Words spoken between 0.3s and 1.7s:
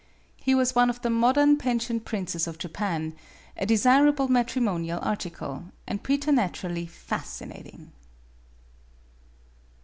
He was one of the modern